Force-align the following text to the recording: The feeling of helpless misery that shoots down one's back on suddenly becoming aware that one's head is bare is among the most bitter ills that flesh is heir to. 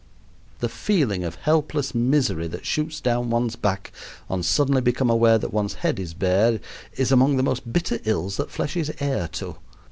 The 0.61 0.67
feeling 0.67 1.23
of 1.23 1.35
helpless 1.35 1.93
misery 1.93 2.47
that 2.47 2.65
shoots 2.65 2.99
down 2.99 3.29
one's 3.29 3.55
back 3.55 3.91
on 4.31 4.41
suddenly 4.41 4.81
becoming 4.81 5.11
aware 5.13 5.37
that 5.37 5.53
one's 5.53 5.75
head 5.85 5.99
is 5.99 6.15
bare 6.15 6.59
is 6.93 7.11
among 7.11 7.37
the 7.37 7.43
most 7.43 7.71
bitter 7.71 7.99
ills 8.05 8.37
that 8.37 8.49
flesh 8.49 8.75
is 8.75 8.91
heir 8.99 9.27
to. 9.33 9.57